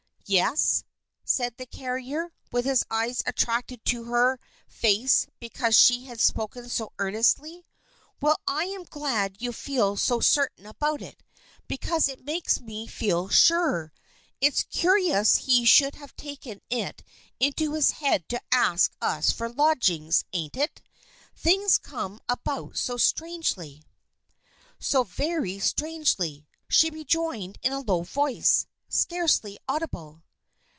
[0.27, 0.85] "Yes?"
[1.25, 6.93] said the carrier, with his eyes attracted to her face because she had spoken so
[6.99, 7.65] earnestly.
[8.21, 11.21] "Well, I am glad you feel so certain about it,
[11.67, 13.91] because it makes me feel surer.
[14.39, 17.03] It's curious he should have taken it
[17.41, 20.81] into his head to ask us for lodgings, ain't it?
[21.35, 23.83] Things come about so strangely."
[24.79, 30.21] "So very strangely," she rejoined in a low voice, scarcely audible.